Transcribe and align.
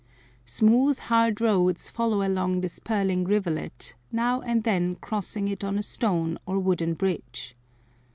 Smooth, 0.47 0.97
hard 0.97 1.39
roads 1.41 1.87
follow 1.87 2.25
along 2.25 2.61
this 2.61 2.79
purling 2.79 3.23
rivulet, 3.23 3.93
now 4.11 4.41
and 4.41 4.63
then 4.63 4.95
crossing 4.95 5.47
it 5.47 5.63
on 5.63 5.77
a 5.77 5.83
stone 5.83 6.39
or 6.47 6.57
wooden 6.57 6.95
bridge. 6.95 7.55